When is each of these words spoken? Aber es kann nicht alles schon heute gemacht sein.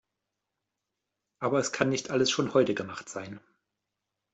Aber 1.37 1.59
es 1.59 1.71
kann 1.73 1.89
nicht 1.89 2.09
alles 2.09 2.31
schon 2.31 2.55
heute 2.55 2.73
gemacht 2.73 3.07
sein. 3.07 3.39